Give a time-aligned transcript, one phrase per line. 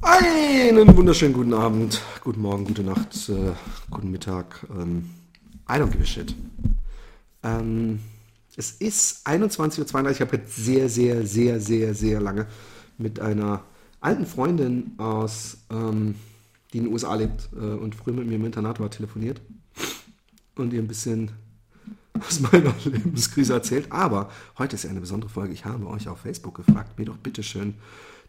[0.00, 3.52] Einen wunderschönen guten Abend, guten Morgen, gute Nacht, äh,
[3.90, 4.64] guten Mittag.
[4.70, 5.10] Ähm,
[5.68, 6.34] I don't give a shit.
[7.42, 7.98] Ähm,
[8.56, 10.10] es ist 21.32 Uhr.
[10.10, 12.46] Ich habe jetzt sehr, sehr, sehr, sehr, sehr lange
[12.96, 13.64] mit einer
[14.00, 16.14] alten Freundin aus, ähm,
[16.72, 19.40] die in den USA lebt äh, und früher mit mir im Internat war, telefoniert
[20.54, 21.32] und ihr ein bisschen
[22.20, 23.90] aus meiner Lebenskrise erzählt.
[23.90, 25.54] Aber heute ist ja eine besondere Folge.
[25.54, 27.74] Ich habe euch auf Facebook gefragt, mir doch bitte schön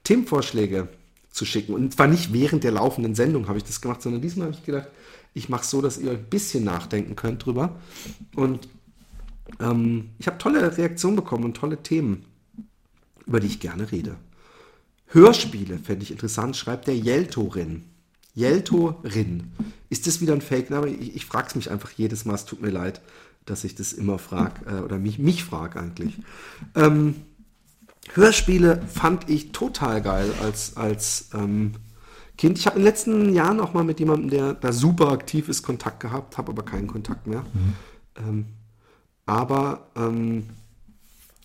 [0.04, 0.88] Themenvorschläge
[1.32, 1.73] zu schicken.
[1.73, 4.65] Und zwar nicht während der laufenden Sendung habe ich das gemacht, sondern diesmal habe ich
[4.65, 4.88] gedacht,
[5.33, 7.79] ich mache es so, dass ihr ein bisschen nachdenken könnt drüber.
[8.36, 8.68] Und
[9.60, 12.25] ähm, ich habe tolle Reaktionen bekommen und tolle Themen,
[13.25, 14.18] über die ich gerne rede.
[15.07, 17.86] Hörspiele fände ich interessant, schreibt der Jeltorin.
[18.36, 19.52] Jeltorin.
[19.89, 20.89] Ist das wieder ein Fake-Name?
[20.89, 22.36] Ich, ich frage es mich einfach jedes Mal.
[22.36, 23.02] Es tut mir leid,
[23.46, 26.14] dass ich das immer frage äh, oder mich, mich frage eigentlich.
[26.75, 27.16] Ähm,
[28.14, 31.74] Hörspiele fand ich total geil als, als ähm,
[32.38, 32.58] Kind.
[32.58, 35.61] Ich habe in den letzten Jahren auch mal mit jemandem, der da super aktiv ist,
[35.64, 37.41] Kontakt gehabt, habe aber keinen Kontakt mehr.
[37.53, 37.75] Mhm.
[38.17, 38.45] Ähm,
[39.25, 40.50] aber ähm,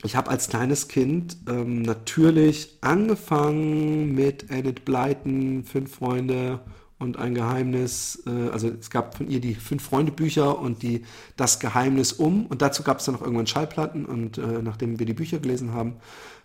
[0.04, 6.60] ich habe als kleines Kind ähm, natürlich angefangen mit Edith Blyton, Fünf Freunde
[6.98, 8.22] und ein Geheimnis.
[8.26, 11.04] Äh, also es gab von ihr die Fünf Freunde Bücher und die
[11.36, 12.46] Das Geheimnis um.
[12.46, 14.04] Und dazu gab es dann noch irgendwann Schallplatten.
[14.04, 15.94] Und äh, nachdem wir die Bücher gelesen haben,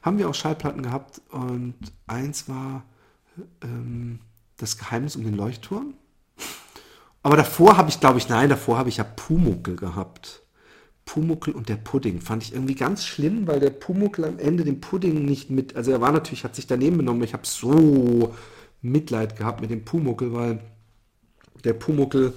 [0.01, 1.21] haben wir auch Schallplatten gehabt.
[1.29, 1.75] Und
[2.07, 2.83] eins war
[3.63, 4.19] ähm,
[4.57, 5.93] Das Geheimnis um den Leuchtturm.
[7.21, 10.43] Aber davor habe ich, glaube ich, nein, davor habe ich ja Pumuckel gehabt.
[11.05, 14.79] Pumuckel und der Pudding fand ich irgendwie ganz schlimm, weil der Pumuckel am Ende den
[14.79, 18.35] Pudding nicht mit, also er war natürlich, hat sich daneben benommen, ich habe so
[18.81, 20.61] Mitleid gehabt mit dem Pumuckel, weil
[21.63, 22.33] der Pumuckel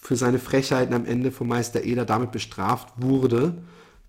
[0.00, 3.54] für seine Frechheiten am Ende vom Meister Eder damit bestraft wurde,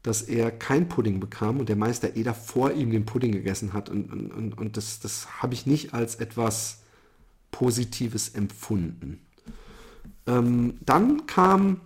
[0.03, 3.89] dass er kein Pudding bekam und der Meister Eder vor ihm den Pudding gegessen hat.
[3.89, 6.79] Und, und, und das, das habe ich nicht als etwas
[7.51, 9.21] Positives empfunden.
[10.25, 11.81] Ähm, dann kam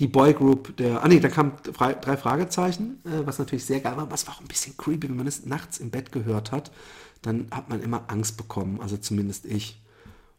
[0.00, 4.10] die Boygroup der, ah nee, da kamen drei Fragezeichen, äh, was natürlich sehr geil war,
[4.10, 6.72] was war auch ein bisschen creepy, wenn man es nachts im Bett gehört hat
[7.24, 9.80] dann hat man immer Angst bekommen, also zumindest ich.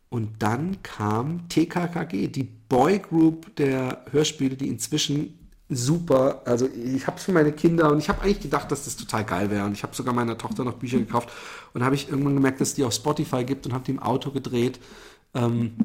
[0.09, 7.23] Und dann kam TKKG, die Boygroup der Hörspiele, die inzwischen super, also ich habe es
[7.23, 9.83] für meine Kinder und ich habe eigentlich gedacht, dass das total geil wäre und ich
[9.83, 11.29] habe sogar meiner Tochter noch Bücher gekauft
[11.73, 14.31] und habe ich irgendwann gemerkt, dass die auf Spotify gibt und habe die im Auto
[14.31, 14.79] gedreht.
[15.33, 15.75] Ähm,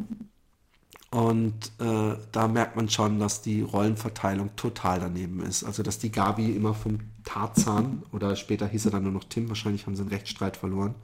[1.10, 5.64] und äh, da merkt man schon, dass die Rollenverteilung total daneben ist.
[5.64, 9.48] Also, dass die Gabi immer vom Tarzan, oder später hieß er dann nur noch Tim,
[9.48, 10.94] wahrscheinlich haben sie einen Rechtsstreit verloren,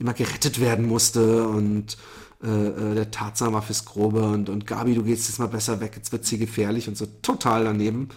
[0.00, 1.96] immer gerettet werden musste und
[2.42, 5.80] äh, äh, der Tarzan war fürs Grobe und, und Gabi, du gehst jetzt mal besser
[5.80, 8.10] weg, jetzt wird sie gefährlich und so total daneben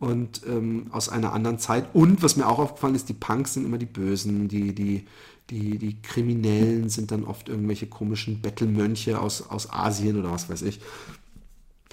[0.00, 1.86] und ähm, aus einer anderen Zeit.
[1.94, 5.06] Und was mir auch aufgefallen ist, die Punks sind immer die Bösen, die, die,
[5.50, 10.62] die, die Kriminellen sind dann oft irgendwelche komischen Bettelmönche aus, aus Asien oder was weiß
[10.62, 10.80] ich.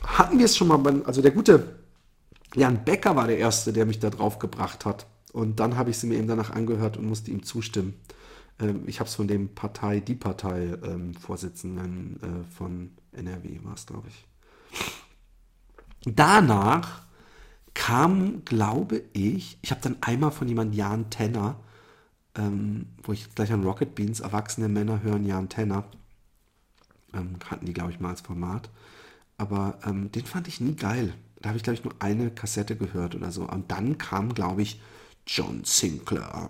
[0.04, 1.76] Hatten wir es schon mal, bei, also der gute
[2.56, 5.06] Jan Becker war der Erste, der mich da drauf gebracht hat.
[5.34, 7.94] Und dann habe ich sie mir eben danach angehört und musste ihm zustimmen.
[8.60, 13.74] Ähm, ich habe es von dem Partei, die Partei ähm, Vorsitzenden äh, von NRW war
[13.74, 14.26] es, glaube ich.
[16.06, 17.04] Danach
[17.74, 21.58] kam, glaube ich, ich habe dann einmal von jemandem Jan Tenner
[22.38, 25.86] ähm, wo ich gleich an Rocket Beans, erwachsene Männer hören Jan Tenner.
[27.14, 28.70] Ähm, hatten die, glaube ich, mal als Format.
[29.38, 31.14] Aber ähm, den fand ich nie geil.
[31.42, 33.48] Da habe ich, glaube ich, nur eine Kassette gehört oder so.
[33.48, 34.82] Und dann kam, glaube ich,
[35.28, 36.50] John Sinclair.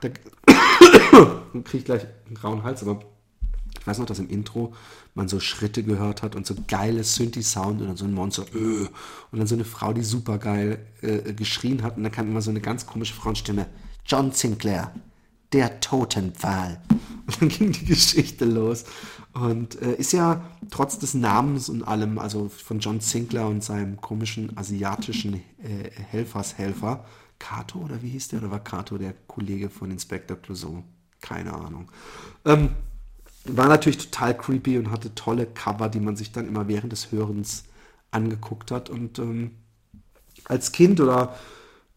[0.00, 0.08] Da
[1.64, 3.00] kriege ich gleich einen grauen Hals, aber
[3.80, 4.74] ich weiß noch, dass im Intro
[5.14, 8.86] man so Schritte gehört hat und so geile Synthi-Sound und dann so ein Monster äh,
[9.30, 12.42] und dann so eine Frau, die super geil äh, geschrien hat und dann kam immer
[12.42, 13.66] so eine ganz komische Frauenstimme.
[14.06, 14.92] John Sinclair,
[15.52, 16.80] der Totenpfahl.
[17.26, 18.84] Und dann ging die Geschichte los.
[19.34, 24.00] Und äh, ist ja trotz des Namens und allem, also von John Sinclair und seinem
[24.00, 27.04] komischen asiatischen äh, Helfershelfer,
[27.38, 28.40] Kato oder wie hieß der?
[28.40, 30.84] Oder war Kato der Kollege von Inspector Clouseau?
[31.20, 31.90] Keine Ahnung.
[32.44, 32.70] Ähm,
[33.44, 37.12] war natürlich total creepy und hatte tolle Cover, die man sich dann immer während des
[37.12, 37.64] Hörens
[38.10, 38.90] angeguckt hat.
[38.90, 39.52] Und ähm,
[40.44, 41.34] als Kind oder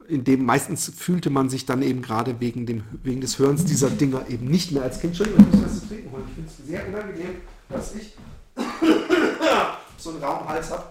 [0.07, 3.89] in dem meistens fühlte man sich dann eben gerade wegen, dem, wegen des Hörens dieser
[3.89, 5.19] Dinger eben nicht mehr als Kind.
[5.19, 6.23] Entschuldigung, ich muss was zu trinken holen.
[6.27, 7.35] Ich finde es sehr unangenehm,
[7.69, 8.15] dass ich
[9.97, 10.83] so einen rauen Hals habe.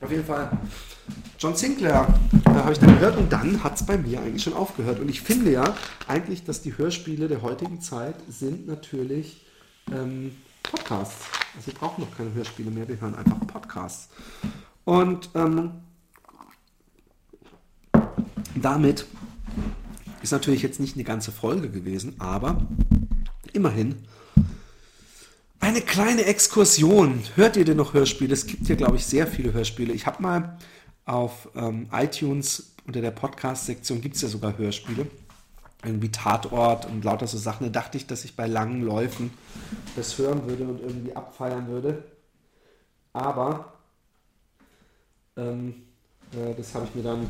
[0.00, 0.50] Auf jeden Fall
[1.38, 2.06] John Sinclair
[2.46, 4.98] äh, habe ich dann gehört und dann hat es bei mir eigentlich schon aufgehört.
[4.98, 5.74] Und ich finde ja
[6.08, 9.44] eigentlich, dass die Hörspiele der heutigen Zeit sind natürlich
[9.92, 10.32] ähm,
[10.62, 11.26] Podcasts.
[11.56, 14.08] Also wir brauchen noch keine Hörspiele mehr, wir hören einfach Podcasts.
[14.84, 15.72] Und ähm,
[18.54, 19.06] damit
[20.22, 22.66] Ist natürlich jetzt nicht eine ganze Folge gewesen, aber
[23.54, 23.96] immerhin
[25.60, 27.22] eine kleine Exkursion.
[27.36, 28.32] Hört ihr denn noch Hörspiele?
[28.32, 29.92] Es gibt hier, glaube ich, sehr viele Hörspiele.
[29.92, 30.58] Ich habe mal
[31.04, 35.06] auf ähm, iTunes unter der Podcast-Sektion gibt es ja sogar Hörspiele.
[35.84, 37.66] Irgendwie Tatort und lauter so Sachen.
[37.66, 39.30] Da dachte ich, dass ich bei langen Läufen
[39.96, 42.04] das hören würde und irgendwie abfeiern würde.
[43.12, 43.72] Aber
[45.36, 45.74] ähm,
[46.32, 47.28] äh, das habe ich mir dann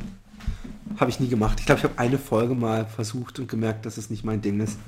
[0.99, 1.61] habe ich nie gemacht.
[1.61, 4.61] Ich glaube, ich habe eine Folge mal versucht und gemerkt, dass es nicht mein Ding
[4.61, 4.79] ist.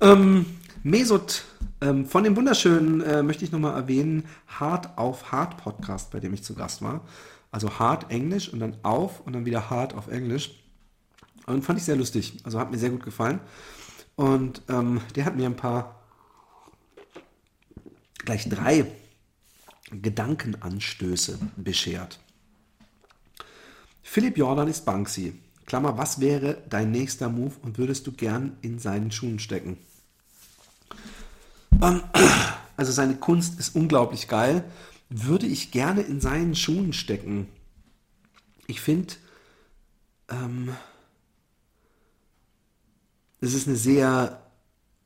[0.00, 0.46] Ähm,
[0.82, 1.44] Mesut,
[1.80, 6.32] ähm, von dem wunderschönen äh, möchte ich nochmal erwähnen, Hard auf Hard Podcast, bei dem
[6.32, 7.06] ich zu Gast war.
[7.50, 10.62] Also Hard Englisch und dann auf und dann wieder Hard auf Englisch.
[11.46, 12.38] Und fand ich sehr lustig.
[12.44, 13.40] Also hat mir sehr gut gefallen.
[14.16, 16.02] Und ähm, der hat mir ein paar,
[18.24, 18.86] gleich drei
[19.90, 22.18] Gedankenanstöße beschert.
[24.02, 25.34] Philipp Jordan ist Banksy.
[25.66, 29.78] Klammer, was wäre dein nächster Move und würdest du gern in seinen Schuhen stecken?
[31.82, 32.02] Ähm,
[32.76, 34.64] also seine Kunst ist unglaublich geil.
[35.08, 37.48] Würde ich gerne in seinen Schuhen stecken.
[38.66, 39.14] Ich finde,
[40.28, 40.70] ähm,
[43.40, 44.42] es ist eine sehr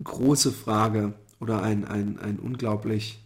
[0.03, 3.23] große Frage oder ein, ein, ein unglaublich,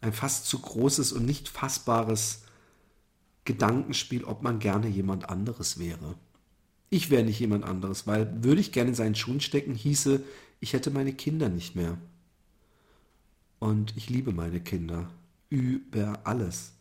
[0.00, 2.42] ein fast zu großes und nicht fassbares
[3.44, 6.14] Gedankenspiel, ob man gerne jemand anderes wäre.
[6.90, 10.22] Ich wäre nicht jemand anderes, weil würde ich gerne in seinen Schuhen stecken, hieße,
[10.60, 11.96] ich hätte meine Kinder nicht mehr.
[13.62, 15.08] Und ich liebe meine Kinder
[15.48, 16.72] über alles.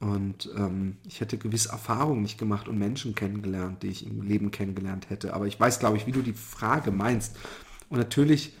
[0.00, 4.50] Und ähm, ich hätte gewisse Erfahrungen nicht gemacht und Menschen kennengelernt, die ich im Leben
[4.50, 5.32] kennengelernt hätte.
[5.32, 7.36] Aber ich weiß, glaube ich, wie du die Frage meinst.
[7.88, 8.52] Und natürlich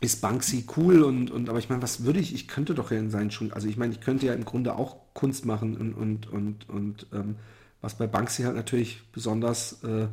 [0.00, 2.98] ist Banksy cool und, und aber ich meine, was würde ich, ich könnte doch ja
[3.00, 5.94] in seinen Schuhen, also ich meine, ich könnte ja im Grunde auch Kunst machen und,
[5.94, 7.34] und, und, und ähm,
[7.80, 10.06] was bei Banksy halt natürlich besonders äh,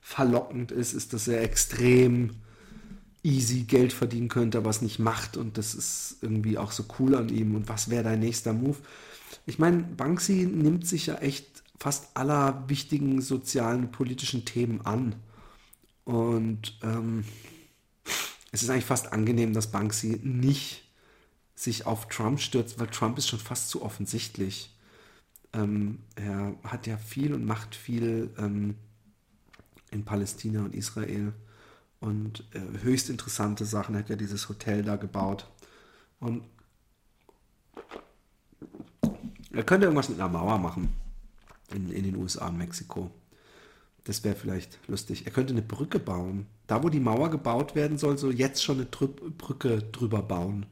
[0.00, 2.30] verlockend ist, ist, dass er extrem
[3.22, 7.14] easy Geld verdienen könnte, aber es nicht macht und das ist irgendwie auch so cool
[7.14, 8.78] an ihm und was wäre dein nächster Move?
[9.46, 15.14] Ich meine, Banksy nimmt sich ja echt fast aller wichtigen sozialen, politischen Themen an
[16.04, 17.24] und ähm,
[18.50, 20.84] es ist eigentlich fast angenehm, dass Banksy nicht
[21.54, 24.76] sich auf Trump stürzt, weil Trump ist schon fast zu offensichtlich.
[25.52, 28.74] Ähm, er hat ja viel und macht viel ähm,
[29.90, 31.32] in Palästina und Israel
[32.02, 33.94] und äh, höchst interessante Sachen.
[33.94, 35.48] Er hat ja dieses Hotel da gebaut
[36.18, 36.42] und
[39.52, 40.92] er könnte irgendwas mit einer Mauer machen
[41.72, 43.10] in, in den USA, Mexiko.
[44.04, 45.26] Das wäre vielleicht lustig.
[45.26, 46.46] Er könnte eine Brücke bauen.
[46.66, 50.66] Da, wo die Mauer gebaut werden soll, soll jetzt schon eine Drü Brücke drüber bauen.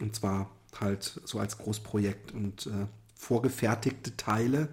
[0.00, 4.68] Und zwar halt so als Großprojekt und äh, vorgefertigte Teile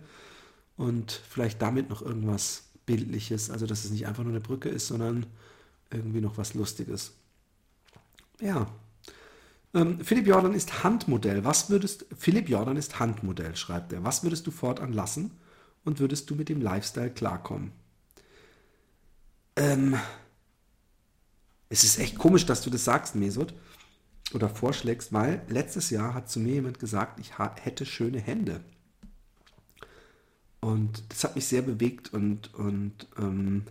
[0.75, 3.49] und vielleicht damit noch irgendwas Bildliches.
[3.49, 5.25] Also, dass es nicht einfach nur eine Brücke ist, sondern
[5.91, 7.13] irgendwie noch was Lustiges.
[8.41, 8.67] Ja.
[9.73, 11.43] Ähm, Philipp Jordan ist Handmodell.
[11.43, 14.03] Was würdest Philipp Jordan ist Handmodell, schreibt er.
[14.03, 15.31] Was würdest du fortan lassen
[15.83, 17.71] und würdest du mit dem Lifestyle klarkommen?
[19.55, 19.95] Ähm,
[21.69, 23.53] es ist echt komisch, dass du das sagst, Mesut,
[24.33, 28.61] oder vorschlägst, weil letztes Jahr hat zu mir jemand gesagt, ich hätte schöne Hände.
[30.61, 33.65] Und das hat mich sehr bewegt und, und ähm,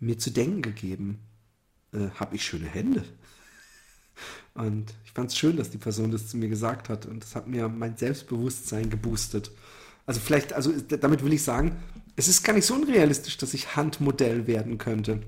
[0.00, 1.20] mir zu denken gegeben,
[1.92, 3.04] äh, habe ich schöne Hände?
[4.54, 7.36] Und ich fand es schön, dass die Person das zu mir gesagt hat und das
[7.36, 9.52] hat mir mein Selbstbewusstsein geboostet.
[10.06, 11.76] Also vielleicht, also damit will ich sagen,
[12.16, 15.20] es ist gar nicht so unrealistisch, dass ich Handmodell werden könnte.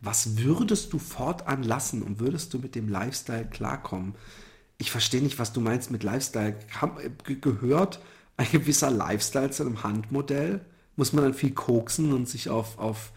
[0.00, 4.14] Was würdest du fortan lassen und würdest du mit dem Lifestyle klarkommen?
[4.78, 6.56] Ich verstehe nicht, was du meinst mit Lifestyle.
[7.24, 8.00] Gehört
[8.36, 10.64] ein gewisser Lifestyle zu einem Handmodell?
[10.94, 13.12] Muss man dann viel koksen und sich auf, auf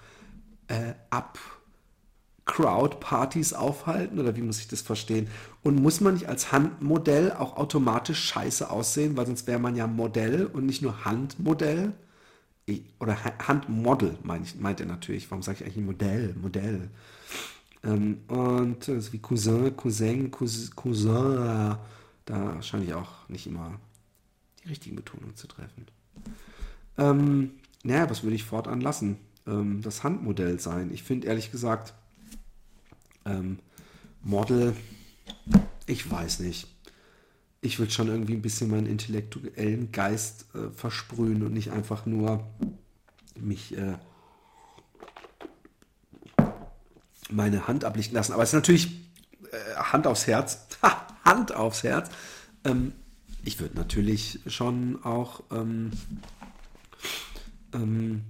[0.72, 1.38] äh, ab
[2.46, 5.28] Crowd-Partys aufhalten oder wie muss ich das verstehen?
[5.64, 9.88] Und muss man nicht als Handmodell auch automatisch scheiße aussehen, weil sonst wäre man ja
[9.88, 11.94] Modell und nicht nur Handmodell?
[13.00, 15.30] oder Handmodel meint, meint er natürlich.
[15.30, 16.34] Warum sage ich eigentlich Modell?
[16.42, 16.90] Modell.
[17.84, 21.76] Ähm, und das ist wie Cousin, Cousin, Cousin, Cousin.
[22.24, 23.78] Da scheine ich auch nicht immer
[24.64, 25.88] die richtigen Betonungen zu treffen.
[26.98, 27.52] Ähm,
[27.84, 29.18] naja, was würde ich fortan lassen?
[29.48, 30.92] Ähm, das Handmodell sein.
[30.94, 31.94] Ich finde ehrlich gesagt,
[33.26, 33.60] ähm,
[34.24, 34.76] Model,
[35.86, 36.68] ich weiß nicht
[37.62, 42.44] ich will schon irgendwie ein bisschen meinen intellektuellen Geist äh, versprühen und nicht einfach nur
[43.40, 43.98] mich äh,
[47.30, 48.34] meine Hand ablichten lassen.
[48.34, 48.88] Aber es ist natürlich
[49.52, 50.68] äh, Hand aufs Herz.
[50.82, 52.10] Ha, Hand aufs Herz.
[52.66, 52.94] Ähm,
[53.44, 55.92] ich würde natürlich schon auch ähm,
[57.74, 58.24] ähm,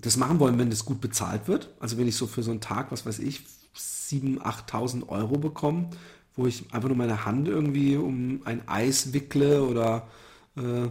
[0.00, 1.70] das machen wollen, wenn das gut bezahlt wird.
[1.80, 3.44] Also wenn ich so für so einen Tag, was weiß ich,
[3.76, 5.90] 7.000, 8.000 Euro bekomme,
[6.36, 10.08] wo ich einfach nur meine Hand irgendwie um ein Eis wickle oder
[10.56, 10.88] äh,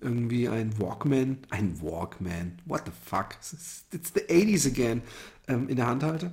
[0.00, 5.02] irgendwie ein Walkman, ein Walkman, what the fuck, it's the 80s again,
[5.48, 6.32] ähm, in der Hand halte.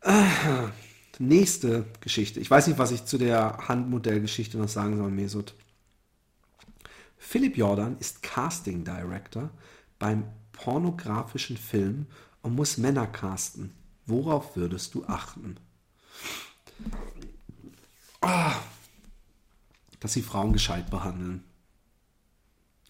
[0.00, 0.70] Ah,
[1.18, 2.40] nächste Geschichte.
[2.40, 5.54] Ich weiß nicht, was ich zu der Handmodellgeschichte noch sagen soll, Mesut.
[7.16, 9.50] Philipp Jordan ist Casting Director
[9.98, 12.06] beim pornografischen Film
[12.42, 13.74] und muss Männer casten.
[14.06, 15.56] Worauf würdest du achten?
[18.22, 18.52] Oh,
[20.00, 21.44] dass sie Frauen gescheit behandeln.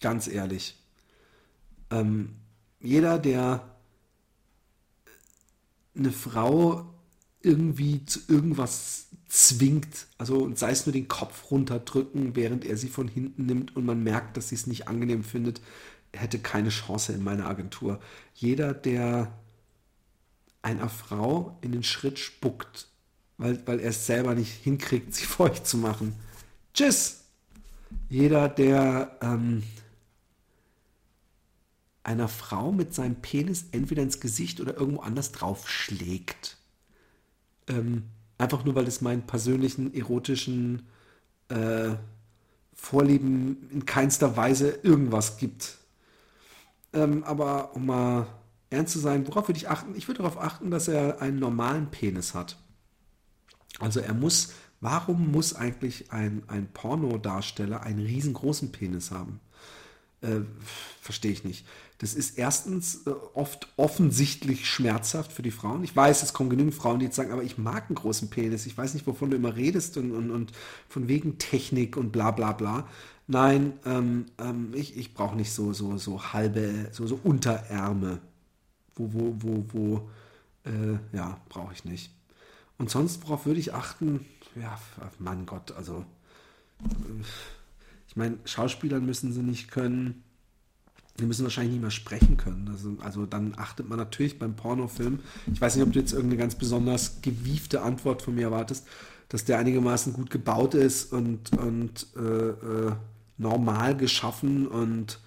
[0.01, 0.77] Ganz ehrlich.
[1.89, 2.35] Ähm,
[2.79, 3.75] jeder, der
[5.95, 6.93] eine Frau
[7.41, 13.07] irgendwie zu irgendwas zwingt, also sei es nur den Kopf runterdrücken, während er sie von
[13.07, 15.61] hinten nimmt und man merkt, dass sie es nicht angenehm findet,
[16.13, 17.99] hätte keine Chance in meiner Agentur.
[18.33, 19.31] Jeder, der
[20.61, 22.87] einer Frau in den Schritt spuckt,
[23.37, 26.15] weil, weil er es selber nicht hinkriegt, sie feucht zu machen.
[26.73, 27.15] Tschüss!
[28.07, 29.63] Jeder, der ähm,
[32.03, 36.57] einer Frau mit seinem Penis entweder ins Gesicht oder irgendwo anders drauf schlägt.
[37.67, 38.03] Ähm,
[38.37, 40.87] einfach nur, weil es meinen persönlichen erotischen
[41.49, 41.95] äh,
[42.73, 45.78] Vorlieben in keinster Weise irgendwas gibt.
[46.93, 48.27] Ähm, aber um mal
[48.69, 49.95] ernst zu sein, worauf würde ich achten?
[49.95, 52.57] Ich würde darauf achten, dass er einen normalen Penis hat.
[53.79, 59.39] Also er muss, warum muss eigentlich ein, ein Pornodarsteller einen riesengroßen Penis haben?
[60.21, 60.41] Äh,
[61.01, 61.65] Verstehe ich nicht.
[61.99, 65.83] Das ist erstens äh, oft offensichtlich schmerzhaft für die Frauen.
[65.83, 68.65] Ich weiß, es kommen genügend Frauen, die jetzt sagen, aber ich mag einen großen Penis.
[68.65, 70.51] Ich weiß nicht, wovon du immer redest und, und, und
[70.87, 72.87] von wegen Technik und bla bla bla.
[73.31, 78.17] Nein, ähm, ähm, ich, ich brauche nicht so, so, so halbe, so, so Unterärme.
[78.95, 80.09] Wo, wo, wo, wo,
[80.63, 82.11] äh, ja, brauche ich nicht.
[82.79, 84.25] Und sonst, worauf würde ich achten?
[84.59, 84.79] Ja,
[85.19, 86.05] Mann Gott, also,
[88.07, 90.23] ich meine, Schauspielern müssen sie nicht können.
[91.19, 92.67] Die müssen wahrscheinlich nicht mehr sprechen können.
[92.67, 95.19] Also, also dann achtet man natürlich beim Pornofilm.
[95.53, 98.87] Ich weiß nicht, ob du jetzt irgendeine ganz besonders gewiefte Antwort von mir erwartest,
[99.27, 102.91] dass der einigermaßen gut gebaut ist und, und äh, äh,
[103.39, 105.19] normal geschaffen und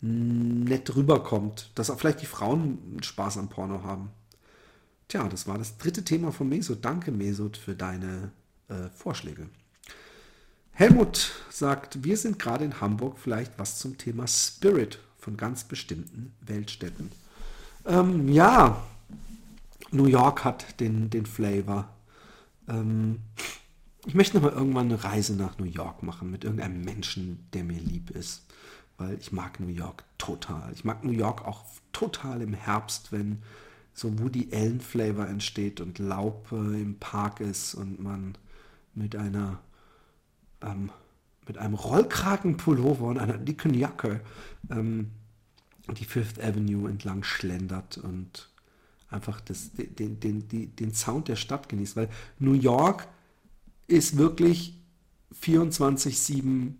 [0.00, 1.70] nett rüberkommt.
[1.76, 4.10] Dass auch vielleicht die Frauen Spaß am Porno haben.
[5.08, 6.84] Tja, das war das dritte Thema von Mesut.
[6.84, 8.32] Danke, Mesut, für deine
[8.68, 9.48] äh, Vorschläge.
[10.72, 16.32] Helmut sagt, wir sind gerade in Hamburg vielleicht was zum Thema Spirit von ganz bestimmten
[16.40, 17.10] Weltstädten.
[17.84, 18.82] Ähm, ja,
[19.90, 21.88] New York hat den, den Flavor.
[22.68, 23.20] Ähm,
[24.06, 27.64] ich möchte noch mal irgendwann eine Reise nach New York machen mit irgendeinem Menschen, der
[27.64, 28.46] mir lieb ist.
[28.98, 30.72] Weil ich mag New York total.
[30.74, 33.42] Ich mag New York auch total im Herbst, wenn
[33.94, 38.36] so Woody Allen Flavor entsteht und Laub äh, im Park ist und man
[38.94, 39.58] mit einer
[40.62, 40.90] ähm,
[41.46, 44.20] mit einem Rollkragenpullover und einer dicken Jacke
[44.70, 45.10] ähm,
[45.98, 48.50] die Fifth Avenue entlang schlendert und
[49.10, 51.96] einfach das, den, den, den, den Sound der Stadt genießt.
[51.96, 53.08] Weil New York
[53.90, 54.78] ist wirklich
[55.42, 56.74] 24-7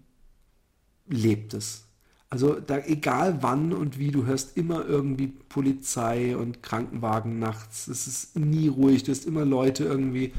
[1.09, 1.85] lebt es.
[2.29, 7.89] Also da egal wann und wie, du hörst immer irgendwie Polizei und Krankenwagen nachts.
[7.89, 10.33] Es ist nie ruhig, du hast immer Leute irgendwie,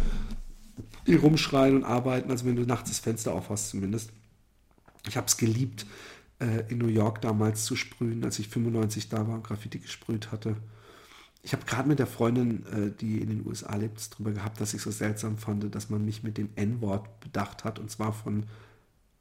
[1.06, 4.12] die rumschreien und arbeiten, also wenn du nachts das Fenster aufhast zumindest.
[5.08, 5.86] Ich habe es geliebt,
[6.40, 10.32] äh, in New York damals zu sprühen, als ich 95 da war und Graffiti gesprüht
[10.32, 10.56] hatte.
[11.44, 14.74] Ich habe gerade mit der Freundin, äh, die in den USA lebt, darüber gehabt, dass
[14.74, 18.46] ich so seltsam fand, dass man mich mit dem N-Wort bedacht hat, und zwar von,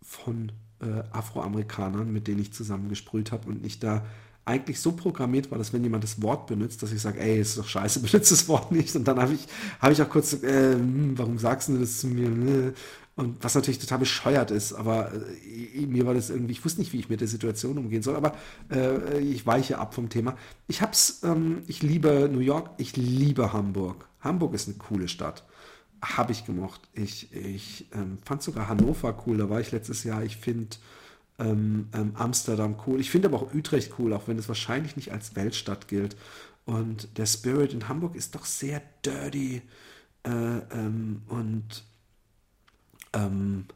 [0.03, 4.05] von äh, Afroamerikanern, mit denen ich zusammen gesprüht habe und nicht da
[4.45, 7.59] eigentlich so programmiert war, dass wenn jemand das Wort benutzt, dass ich sage, ey, ist
[7.59, 8.95] doch scheiße, benutze das Wort nicht.
[8.97, 9.47] Und dann habe ich,
[9.81, 12.73] hab ich auch kurz, äh, hm, warum sagst du das zu mir?
[13.21, 16.95] Und was natürlich total bescheuert ist, aber äh, mir war das irgendwie, ich wusste nicht,
[16.95, 18.35] wie ich mit der Situation umgehen soll, aber
[18.71, 20.39] äh, ich weiche ab vom Thema.
[20.69, 24.09] Ich hab's, ähm, ich liebe New York, ich liebe Hamburg.
[24.21, 25.45] Hamburg ist eine coole Stadt.
[26.01, 26.89] Habe ich gemocht.
[26.95, 30.25] Ich, ich ähm, fand sogar Hannover cool, da war ich letztes Jahr.
[30.25, 30.79] Ich finde
[31.39, 33.01] ähm, ähm, Amsterdam cool.
[33.01, 36.17] Ich finde aber auch Utrecht cool, auch wenn es wahrscheinlich nicht als Weltstadt gilt.
[36.65, 39.61] Und der Spirit in Hamburg ist doch sehr dirty
[40.23, 41.85] äh, ähm, und
[43.13, 43.67] ähm,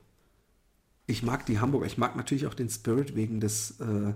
[1.07, 1.87] ich mag die Hamburger.
[1.87, 4.15] Ich mag natürlich auch den Spirit wegen des äh,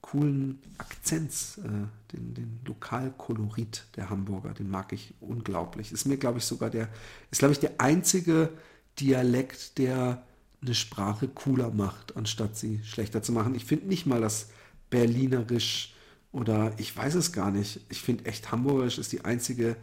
[0.00, 1.68] coolen Akzents, äh,
[2.12, 4.54] den, den Lokalkolorit der Hamburger.
[4.54, 5.92] Den mag ich unglaublich.
[5.92, 6.88] Ist mir, glaube ich, sogar der,
[7.30, 8.50] ist, glaube ich, der einzige
[8.98, 10.24] Dialekt, der
[10.60, 13.54] eine Sprache cooler macht, anstatt sie schlechter zu machen.
[13.54, 14.50] Ich finde nicht mal, dass
[14.90, 15.94] Berlinerisch
[16.32, 17.80] Oder ich weiß es gar nicht.
[17.90, 19.76] Ich finde echt, Hamburgisch ist die einzige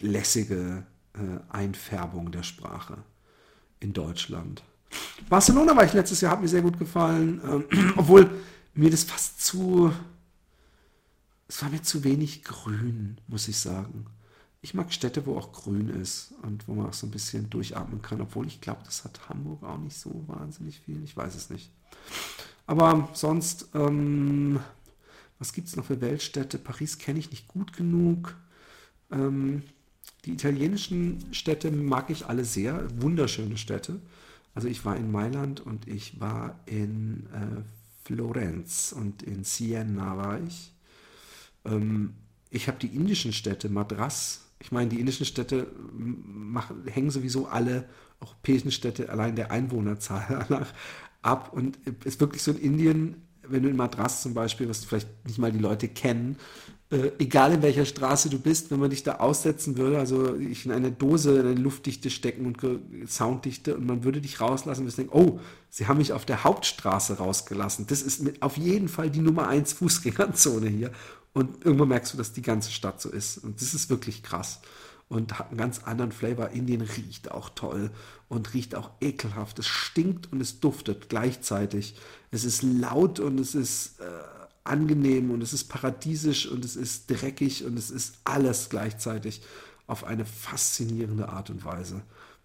[0.00, 1.18] lässige äh,
[1.52, 2.98] Einfärbung der Sprache
[3.80, 4.62] in Deutschland.
[5.28, 8.30] Barcelona war ich letztes Jahr, hat mir sehr gut gefallen, ähm, obwohl
[8.74, 9.92] mir das fast zu,
[11.48, 14.06] es war mir zu wenig grün, muss ich sagen.
[14.62, 18.02] Ich mag Städte, wo auch grün ist und wo man auch so ein bisschen durchatmen
[18.02, 21.02] kann, obwohl ich glaube, das hat Hamburg auch nicht so wahnsinnig viel.
[21.04, 21.70] Ich weiß es nicht.
[22.66, 24.58] Aber sonst, ähm,
[25.38, 26.58] was gibt es noch für Weltstädte?
[26.58, 28.36] Paris kenne ich nicht gut genug.
[29.12, 29.62] Ähm,
[30.26, 32.86] die italienischen Städte mag ich alle sehr.
[33.00, 34.00] Wunderschöne Städte.
[34.54, 37.62] Also ich war in Mailand und ich war in äh,
[38.04, 40.72] Florenz und in Siena war ich.
[41.64, 42.14] Ähm,
[42.50, 47.88] ich habe die indischen Städte, Madras, ich meine, die indischen Städte machen, hängen sowieso alle
[48.20, 50.72] europäischen Städte allein der Einwohnerzahl nach
[51.22, 51.52] ab.
[51.52, 55.08] Und es ist wirklich so in Indien, wenn du in Madras zum Beispiel, was vielleicht
[55.26, 56.36] nicht mal die Leute kennen,
[56.88, 60.66] äh, egal in welcher Straße du bist, wenn man dich da aussetzen würde, also ich
[60.66, 64.96] in eine Dose, in eine Luftdichte stecken und Sounddichte und man würde dich rauslassen und
[64.96, 67.88] denken, oh, sie haben mich auf der Hauptstraße rausgelassen.
[67.88, 70.92] Das ist mit, auf jeden Fall die Nummer 1 Fußgängerzone hier.
[71.32, 73.38] Und irgendwann merkst du, dass die ganze Stadt so ist.
[73.38, 74.60] Und das ist wirklich krass.
[75.08, 76.50] Und hat einen ganz anderen Flavor.
[76.50, 77.90] Indien riecht auch toll
[78.28, 79.58] und riecht auch ekelhaft.
[79.58, 81.96] Es stinkt und es duftet gleichzeitig.
[82.30, 84.04] Es ist laut und es ist äh,
[84.68, 89.42] angenehm und es ist paradiesisch und es ist dreckig und es ist alles gleichzeitig
[89.86, 92.02] auf eine faszinierende Art und Weise.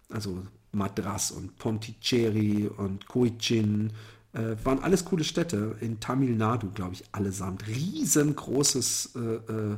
[0.08, 3.92] Also Madras und Pondicherry und Cochin
[4.32, 5.76] äh, waren alles coole Städte.
[5.80, 7.66] In Tamil Nadu, glaube ich, allesamt.
[7.66, 9.76] Riesengroßes äh, äh,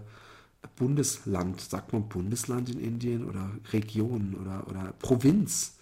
[0.76, 1.60] Bundesland.
[1.60, 5.76] Sagt man Bundesland in Indien oder Region oder, oder Provinz?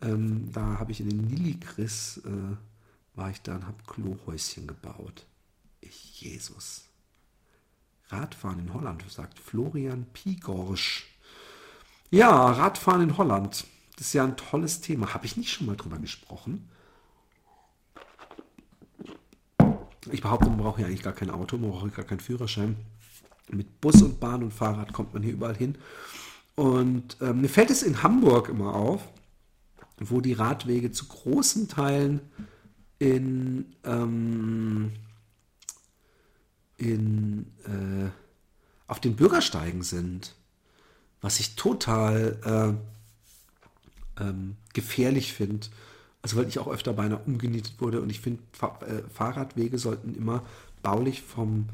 [0.00, 5.26] Ähm, da habe ich in den Niligris, äh, war ich da und habe Klohäuschen gebaut.
[5.82, 6.84] Jesus.
[8.08, 11.06] Radfahren in Holland, sagt Florian Pigorsch.
[12.10, 13.66] Ja, Radfahren in Holland.
[13.96, 15.12] Das ist ja ein tolles Thema.
[15.12, 16.68] Habe ich nicht schon mal drüber gesprochen?
[20.10, 22.76] Ich behaupte, man braucht ja eigentlich gar kein Auto, man braucht gar keinen Führerschein.
[23.50, 25.76] Mit Bus und Bahn und Fahrrad kommt man hier überall hin.
[26.54, 29.06] Und ähm, mir fällt es in Hamburg immer auf,
[29.98, 32.20] wo die Radwege zu großen Teilen
[32.98, 34.92] in, ähm,
[36.78, 38.10] in äh,
[38.86, 40.34] auf den Bürgersteigen sind.
[41.20, 42.78] Was ich total
[44.18, 45.66] äh, ähm, gefährlich finde.
[46.22, 48.42] Also weil ich auch öfter beinahe umgenietet wurde und ich finde,
[48.80, 50.44] äh, Fahrradwege sollten immer
[50.82, 51.68] baulich vom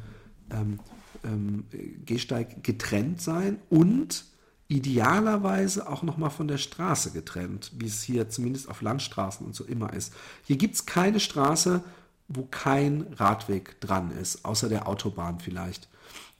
[0.50, 0.80] ähm,
[1.24, 1.64] ähm,
[2.04, 4.24] Gehsteig getrennt sein und
[4.68, 9.64] idealerweise auch nochmal von der Straße getrennt, wie es hier zumindest auf Landstraßen und so
[9.64, 10.12] immer ist.
[10.44, 11.82] Hier gibt es keine Straße,
[12.28, 15.88] wo kein Radweg dran ist, außer der Autobahn vielleicht.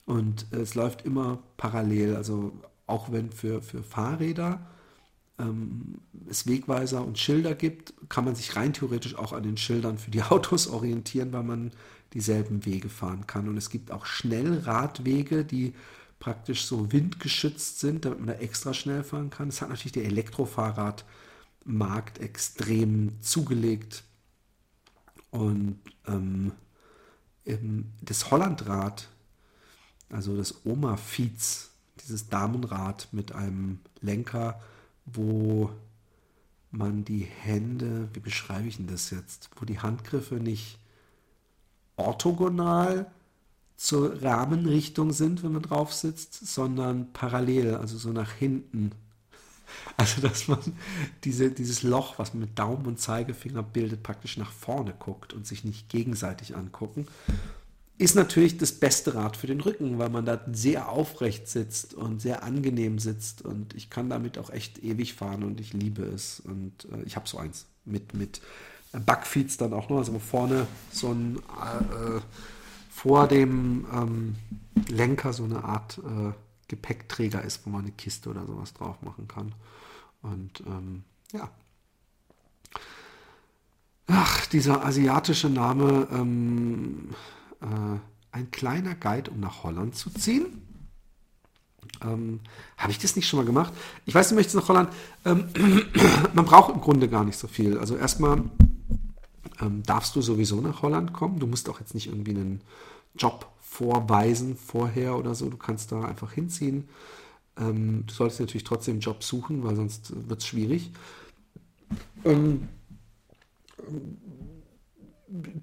[0.07, 2.53] Und es läuft immer parallel, also
[2.87, 4.61] auch wenn für, für Fahrräder
[5.39, 9.99] ähm, es Wegweiser und Schilder gibt, kann man sich rein theoretisch auch an den Schildern
[9.99, 11.73] für die Autos orientieren, weil man
[12.13, 13.49] dieselben Wege fahren kann.
[13.49, 15.75] Und es gibt auch Schnellradwege, die
[16.21, 19.49] praktisch so windgeschützt sind, damit man da extra schnell fahren kann.
[19.49, 24.05] Das hat natürlich der Elektrofahrradmarkt extrem zugelegt.
[25.35, 26.53] Und ähm,
[28.03, 29.09] das Hollandrad,
[30.09, 34.61] also das Oma-Fiets, dieses Damenrad mit einem Lenker,
[35.07, 35.73] wo
[36.71, 40.79] man die Hände, wie beschreibe ich denn das jetzt, wo die Handgriffe nicht
[41.97, 43.11] orthogonal
[43.77, 48.93] zur Rahmenrichtung sind, wenn man drauf sitzt, sondern parallel, also so nach hinten.
[49.97, 50.59] Also dass man
[51.25, 55.47] diese, dieses Loch, was man mit Daumen und Zeigefinger bildet, praktisch nach vorne guckt und
[55.47, 57.07] sich nicht gegenseitig angucken
[57.97, 62.21] ist natürlich das beste Rad für den Rücken, weil man da sehr aufrecht sitzt und
[62.21, 66.41] sehr angenehm sitzt und ich kann damit auch echt ewig fahren und ich liebe es
[66.41, 68.41] und äh, ich habe so eins mit mit
[68.93, 72.21] Backfeeds dann auch noch, also vorne so ein äh,
[72.91, 74.37] vor dem ähm,
[74.89, 76.33] Lenker so eine Art äh,
[76.69, 79.55] Gepäckträger ist, wo man eine Kiste oder sowas drauf machen kann
[80.23, 81.51] und ähm, ja.
[84.07, 87.11] Ach, dieser asiatische Name ähm,
[87.61, 87.99] äh,
[88.33, 90.47] ein kleiner Guide, um nach Holland zu ziehen.
[92.03, 92.41] Ähm,
[92.77, 93.73] Habe ich das nicht schon mal gemacht?
[94.05, 94.91] Ich weiß, du möchtest nach Holland.
[95.25, 95.49] Ähm,
[96.35, 97.79] man braucht im Grunde gar nicht so viel.
[97.79, 98.43] Also erstmal
[99.61, 101.39] ähm, darfst du sowieso nach Holland kommen.
[101.39, 102.61] Du musst auch jetzt nicht irgendwie einen
[103.15, 105.51] Job vorweisen vorher oder so.
[105.51, 106.89] Du kannst da einfach hinziehen.
[107.59, 110.93] Ähm, du solltest natürlich trotzdem einen Job suchen, weil sonst wird es schwierig.
[112.25, 112.69] Ähm,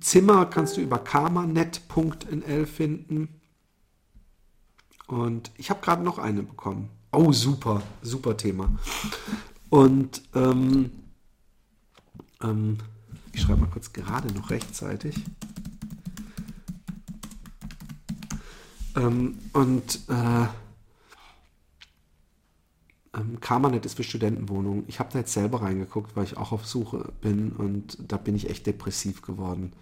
[0.01, 3.29] Zimmer kannst du über karmanet.nl finden.
[5.07, 6.89] Und ich habe gerade noch eine bekommen.
[7.13, 8.77] Oh, super, super Thema.
[9.69, 10.91] Und ähm,
[12.41, 12.77] ähm,
[13.31, 15.15] ich schreibe mal kurz gerade noch rechtzeitig.
[18.95, 20.47] Ähm, und äh,
[23.13, 24.85] ähm, Karmanet ist für Studentenwohnungen.
[24.87, 28.35] Ich habe da jetzt selber reingeguckt, weil ich auch auf Suche bin und da bin
[28.35, 29.73] ich echt depressiv geworden,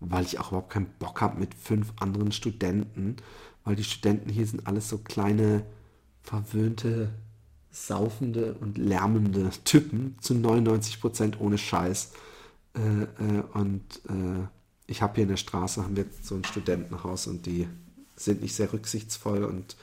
[0.00, 3.16] weil ich auch überhaupt keinen Bock habe mit fünf anderen Studenten,
[3.64, 5.64] weil die Studenten hier sind alles so kleine,
[6.22, 7.10] verwöhnte,
[7.70, 12.12] saufende und lärmende Typen, zu 99 Prozent ohne Scheiß.
[12.74, 14.46] Äh, äh, und äh,
[14.86, 17.68] ich habe hier in der Straße, haben wir so ein Studentenhaus und die
[18.24, 19.76] sind nicht sehr rücksichtsvoll und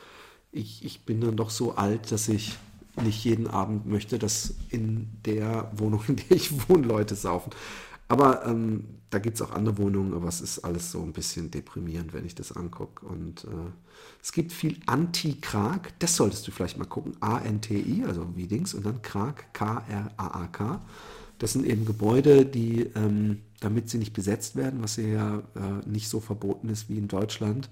[0.51, 2.57] ich, ich bin dann doch so alt, dass ich
[3.01, 7.51] nicht jeden Abend möchte, dass in der Wohnung, in der ich wohne, Leute saufen.
[8.07, 11.51] Aber ähm, da gibt es auch andere Wohnungen, aber es ist alles so ein bisschen
[11.51, 13.05] deprimierend, wenn ich das angucke.
[13.05, 13.71] Und äh,
[14.21, 17.15] es gibt viel Anti-Krag, das solltest du vielleicht mal gucken.
[17.19, 20.81] A-N-T-I, also wie Dings, und dann Krag, K-R-A-A-K.
[21.39, 26.09] Das sind eben Gebäude, die, ähm, damit sie nicht besetzt werden, was ja äh, nicht
[26.09, 27.69] so verboten ist wie in Deutschland,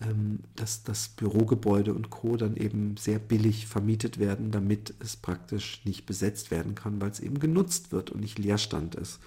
[0.00, 2.36] ähm, dass das Bürogebäude und Co.
[2.36, 7.20] dann eben sehr billig vermietet werden, damit es praktisch nicht besetzt werden kann, weil es
[7.20, 9.20] eben genutzt wird und nicht Leerstand ist.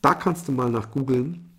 [0.00, 1.50] Da kannst du mal nach googeln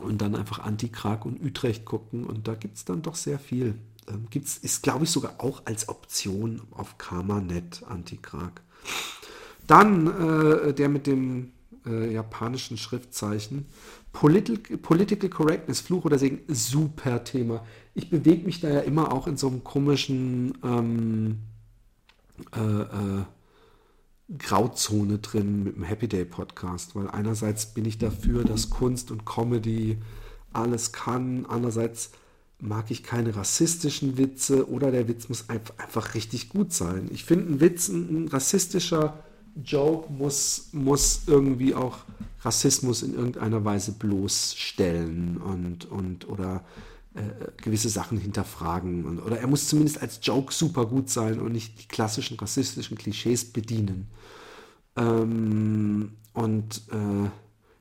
[0.00, 3.74] und dann einfach Antikrag und Utrecht gucken und da gibt es dann doch sehr viel.
[4.08, 8.62] Ähm, gibt's, ist, glaube ich, sogar auch als Option auf Karma.net Antikrag.
[9.66, 11.52] Dann äh, der mit dem
[11.86, 13.66] äh, japanischen Schriftzeichen.
[14.12, 17.64] Political, Political Correctness, Fluch oder Segen, super Thema.
[17.94, 21.38] Ich bewege mich da ja immer auch in so einem komischen ähm,
[22.54, 23.24] äh, äh,
[24.38, 29.24] Grauzone drin mit dem Happy Day Podcast, weil einerseits bin ich dafür, dass Kunst und
[29.24, 29.98] Comedy
[30.52, 32.10] alles kann, andererseits
[32.58, 37.08] mag ich keine rassistischen Witze oder der Witz muss einfach, richtig gut sein.
[37.12, 39.18] Ich finde, ein Witz, ein rassistischer
[39.62, 41.98] Joke muss, muss irgendwie auch
[42.42, 46.64] Rassismus in irgendeiner Weise bloßstellen und, und oder
[47.14, 47.20] äh,
[47.62, 49.04] gewisse Sachen hinterfragen.
[49.04, 52.96] Und, oder er muss zumindest als Joke super gut sein und nicht die klassischen rassistischen
[52.96, 54.08] Klischees bedienen.
[54.96, 57.28] Ähm, und äh,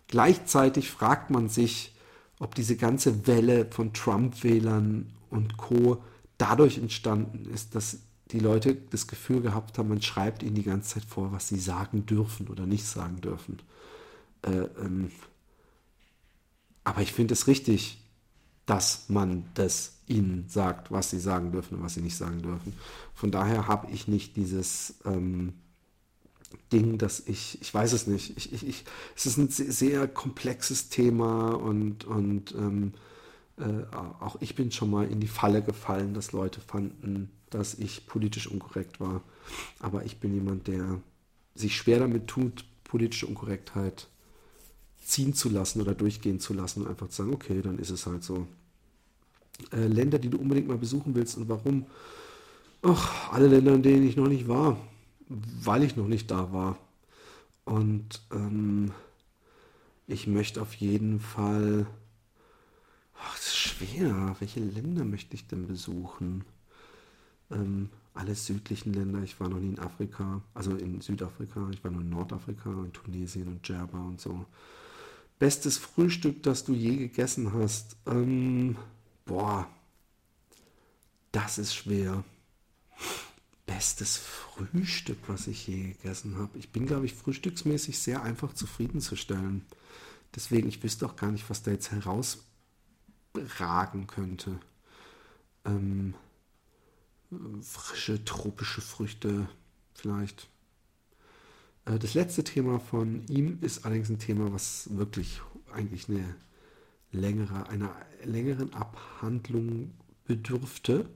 [0.08, 1.95] gleichzeitig fragt man sich,
[2.39, 6.04] ob diese ganze Welle von Trump-Wählern und Co.
[6.38, 8.00] dadurch entstanden ist, dass
[8.32, 11.60] die Leute das Gefühl gehabt haben, man schreibt ihnen die ganze Zeit vor, was sie
[11.60, 13.60] sagen dürfen oder nicht sagen dürfen.
[14.44, 15.12] Äh, ähm,
[16.84, 18.00] aber ich finde es richtig,
[18.66, 22.74] dass man das ihnen sagt, was sie sagen dürfen und was sie nicht sagen dürfen.
[23.14, 25.54] Von daher habe ich nicht dieses ähm,
[26.72, 30.90] Ding, dass ich, ich weiß es nicht, ich, ich, ich, es ist ein sehr komplexes
[30.90, 32.94] Thema und, und ähm,
[33.58, 33.86] äh,
[34.20, 38.48] auch ich bin schon mal in die Falle gefallen, dass Leute fanden, dass ich politisch
[38.48, 39.22] unkorrekt war.
[39.80, 41.02] Aber ich bin jemand, der
[41.56, 44.08] sich schwer damit tut, politische Unkorrektheit
[45.02, 48.06] ziehen zu lassen oder durchgehen zu lassen und einfach zu sagen, okay, dann ist es
[48.06, 48.48] halt so.
[49.72, 51.86] Äh, Länder, die du unbedingt mal besuchen willst und warum?
[52.82, 54.78] Ach, alle Länder, in denen ich noch nicht war,
[55.30, 56.78] weil ich noch nicht da war.
[57.66, 58.92] Und ähm,
[60.08, 61.86] ich möchte auf jeden Fall.
[63.20, 64.36] Ach, das ist schwer.
[64.40, 66.44] Welche Länder möchte ich denn besuchen?
[67.52, 69.22] Ähm, alle südlichen Länder.
[69.22, 71.70] Ich war noch nie in Afrika, also in Südafrika.
[71.72, 74.46] Ich war nur in Nordafrika, in Tunesien und Djerba und so.
[75.42, 77.96] Bestes Frühstück, das du je gegessen hast.
[78.06, 78.78] Ähm,
[79.26, 79.68] boah,
[81.32, 82.24] das ist schwer.
[83.66, 86.60] Bestes Frühstück, was ich je gegessen habe.
[86.60, 89.66] Ich bin, glaube ich, frühstücksmäßig sehr einfach zufriedenzustellen.
[90.36, 92.46] Deswegen, ich wüsste auch gar nicht, was da jetzt herausragen
[94.06, 94.60] könnte.
[95.66, 96.14] Ähm,
[97.64, 99.50] frische tropische Früchte
[99.96, 100.50] vielleicht.
[101.86, 105.41] Äh, das letzte Thema von ihm ist allerdings ein Thema, was wirklich
[105.74, 106.36] eigentlich eine
[107.12, 109.91] längere, einer längeren Abhandlung
[110.26, 111.10] bedürfte.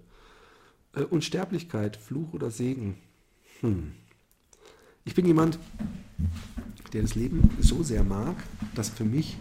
[0.93, 2.97] Äh, Unsterblichkeit, Fluch oder Segen.
[3.62, 3.91] Hm.
[5.04, 5.60] Ich bin jemand,
[6.93, 8.36] der das Leben so sehr mag,
[8.73, 9.38] dass für mich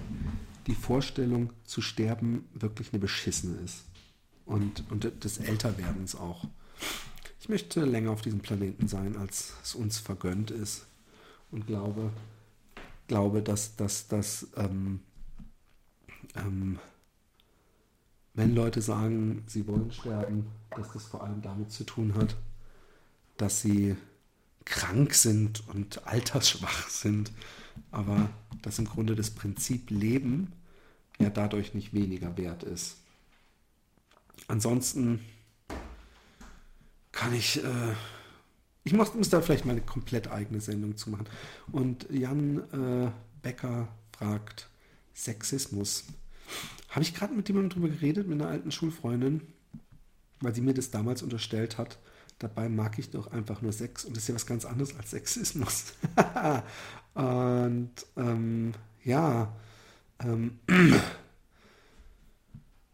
[0.66, 3.84] die Vorstellung zu sterben wirklich eine beschissene ist.
[4.46, 6.46] Und, und des Älterwerdens auch.
[7.40, 10.87] Ich möchte länger auf diesem Planeten sein, als es uns vergönnt ist.
[11.54, 12.10] Und glaube,
[13.06, 14.98] glaube dass, dass, dass ähm,
[16.34, 16.80] ähm,
[18.34, 22.34] wenn Leute sagen, sie wollen sterben, dass das vor allem damit zu tun hat,
[23.36, 23.94] dass sie
[24.64, 27.30] krank sind und altersschwach sind,
[27.92, 28.30] aber
[28.62, 30.52] dass im Grunde das Prinzip Leben
[31.20, 32.96] ja dadurch nicht weniger wert ist.
[34.48, 35.20] Ansonsten
[37.12, 37.94] kann ich, äh,
[38.85, 41.27] ich muss, muss, da vielleicht mal eine komplett eigene Sendung zu machen.
[41.73, 43.11] Und Jan äh,
[43.42, 44.68] Becker fragt,
[45.14, 46.05] Sexismus.
[46.90, 49.40] Habe ich gerade mit jemandem drüber geredet, mit einer alten Schulfreundin,
[50.40, 51.99] weil sie mir das damals unterstellt hat.
[52.38, 55.11] Dabei mag ich doch einfach nur Sex und das ist ja was ganz anderes als
[55.11, 55.94] Sexismus.
[57.14, 59.55] und ähm, ja,
[60.20, 60.59] ähm,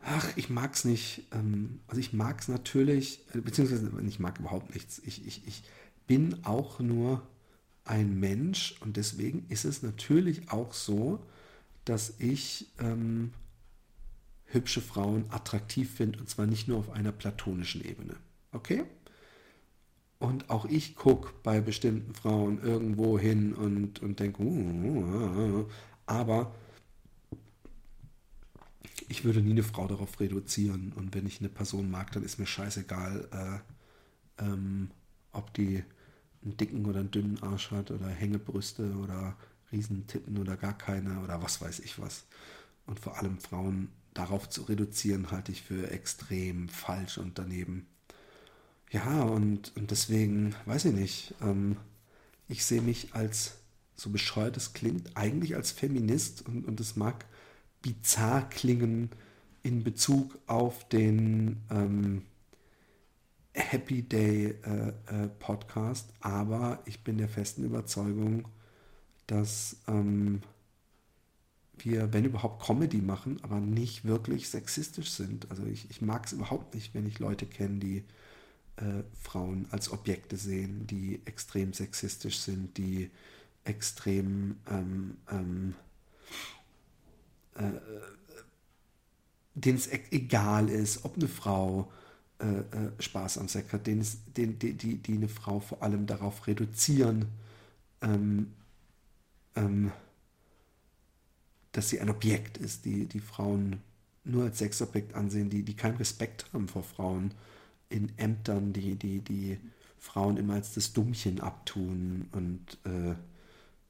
[0.01, 1.25] ach, ich mag es nicht.
[1.33, 5.01] Ähm, also ich mag es natürlich, äh, beziehungsweise ich mag überhaupt nichts.
[5.05, 5.63] Ich, ich, ich
[6.07, 7.23] bin auch nur
[7.85, 11.25] ein Mensch und deswegen ist es natürlich auch so,
[11.85, 13.33] dass ich ähm,
[14.47, 18.17] hübsche Frauen attraktiv finde und zwar nicht nur auf einer platonischen Ebene.
[18.53, 18.85] Okay?
[20.19, 25.69] Und auch ich gucke bei bestimmten Frauen irgendwo hin und, und denke, uh, uh, uh,
[26.05, 26.55] aber
[29.09, 30.93] ich würde nie eine Frau darauf reduzieren.
[30.95, 33.63] Und wenn ich eine Person mag, dann ist mir scheißegal,
[34.39, 34.91] äh, ähm,
[35.33, 35.83] ob die
[36.43, 39.37] einen dicken oder einen dünnen Arsch hat oder Hängebrüste oder
[39.73, 42.25] Riesentitten oder gar keine oder was weiß ich was.
[42.87, 47.87] Und vor allem Frauen darauf zu reduzieren, halte ich für extrem falsch und daneben.
[48.91, 51.77] Ja, und, und deswegen, weiß ich nicht, ähm,
[52.49, 53.59] ich sehe mich als,
[53.95, 57.25] so bescheuert es klingt, eigentlich als Feminist und, und es mag
[57.83, 59.11] bizarr klingen
[59.63, 62.23] in Bezug auf den ähm,
[63.53, 68.47] Happy Day äh, äh, Podcast, aber ich bin der festen Überzeugung,
[69.27, 70.41] dass ähm,
[71.79, 75.51] wir, wenn überhaupt, Comedy machen, aber nicht wirklich sexistisch sind.
[75.51, 78.05] Also ich, ich mag es überhaupt nicht, wenn ich Leute kenne, die
[78.77, 83.11] äh, Frauen als Objekte sehen, die extrem sexistisch sind, die
[83.65, 85.75] extrem ähm, ähm,
[87.55, 87.71] äh,
[89.55, 91.91] denen es e-, egal ist, ob eine Frau
[92.39, 96.07] äh, äh, Spaß am Sex hat, den, den, die, die, die eine Frau vor allem
[96.07, 97.27] darauf reduzieren,
[98.03, 98.53] ähm,
[99.57, 99.93] ähm,
[101.73, 103.81] dass sie ein Objekt ist, die die Frauen
[104.25, 107.33] nur als Sexobjekt ansehen, die, die keinen Respekt haben vor Frauen
[107.89, 109.59] in Ämtern, die, die, die
[109.99, 113.11] Frauen immer als das Dummchen abtun und äh,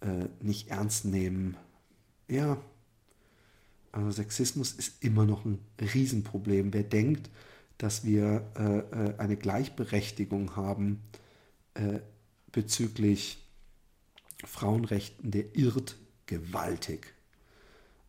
[0.07, 1.57] äh, nicht ernst nehmen.
[2.29, 2.59] Ja,
[3.93, 6.73] also Sexismus ist immer noch ein Riesenproblem.
[6.73, 7.31] Wer denkt,
[7.79, 11.01] dass wir äh, äh eine Gleichberechtigung haben
[11.75, 12.01] äh,
[12.53, 13.39] bezüglich
[14.45, 17.15] Frauenrechten, der irrt gewaltig.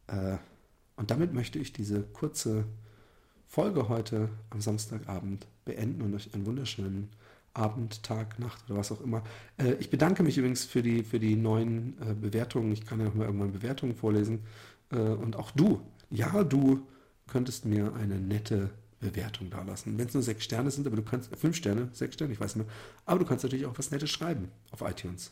[0.07, 0.37] Äh,
[0.95, 2.65] und damit möchte ich diese kurze
[3.47, 7.09] Folge heute am Samstagabend beenden und euch einen wunderschönen
[7.53, 9.23] Abend, Tag, Nacht oder was auch immer.
[9.57, 12.71] Äh, ich bedanke mich übrigens für die, für die neuen äh, Bewertungen.
[12.71, 14.39] Ich kann ja noch mal irgendwann Bewertungen vorlesen.
[14.95, 16.85] Und auch du, ja, du
[17.27, 19.97] könntest mir eine nette Bewertung da lassen.
[19.97, 22.55] Wenn es nur sechs Sterne sind, aber du kannst, fünf Sterne, sechs Sterne, ich weiß
[22.55, 22.75] nicht mehr.
[23.05, 25.31] Aber du kannst natürlich auch was Nettes schreiben auf iTunes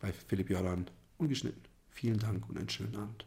[0.00, 0.86] bei Philipp Jordan
[1.18, 1.62] ungeschnitten.
[1.90, 3.26] Vielen Dank und einen schönen Abend.